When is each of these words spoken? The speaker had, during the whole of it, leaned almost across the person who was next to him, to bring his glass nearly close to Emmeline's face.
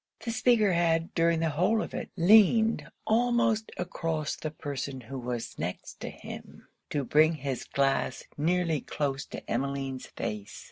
The 0.25 0.31
speaker 0.31 0.73
had, 0.73 1.13
during 1.13 1.41
the 1.41 1.51
whole 1.51 1.79
of 1.83 1.93
it, 1.93 2.09
leaned 2.17 2.89
almost 3.05 3.71
across 3.77 4.35
the 4.35 4.49
person 4.49 4.99
who 5.01 5.19
was 5.19 5.59
next 5.59 5.99
to 5.99 6.09
him, 6.09 6.67
to 6.89 7.03
bring 7.03 7.35
his 7.35 7.65
glass 7.65 8.23
nearly 8.35 8.81
close 8.81 9.25
to 9.27 9.47
Emmeline's 9.47 10.07
face. 10.07 10.59